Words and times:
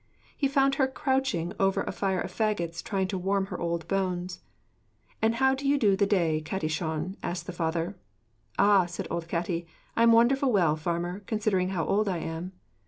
He 0.35 0.47
found 0.47 0.75
her 0.81 0.87
crouching 0.87 1.53
over 1.59 1.83
a 1.83 1.91
fire 1.91 2.19
of 2.21 2.31
faggots, 2.31 2.81
trying 2.83 3.07
to 3.09 3.19
warm 3.19 3.45
her 3.45 3.59
old 3.59 3.87
bones. 3.87 4.41
'And 5.21 5.35
how 5.35 5.53
do 5.53 5.67
you 5.69 5.77
do 5.77 5.95
the 5.95 6.07
day, 6.07 6.41
Catti 6.43 6.71
Shon?' 6.71 7.17
asked 7.21 7.45
the 7.45 7.53
farmer. 7.53 7.95
'Ah,' 8.57 8.87
said 8.87 9.05
old 9.11 9.27
Catti, 9.27 9.67
'I'm 9.95 10.11
wonderful 10.11 10.51
well, 10.51 10.75
farmer, 10.75 11.19
considering 11.27 11.69
how 11.69 11.85
old 11.85 12.09
I 12.09 12.17
am.' 12.17 12.51